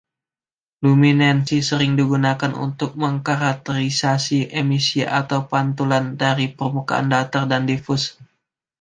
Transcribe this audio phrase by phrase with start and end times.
[0.83, 8.03] Luminance sering digunakan untuk mengkarakterisasi emisi atau pantulan dari permukaan datar dan difus.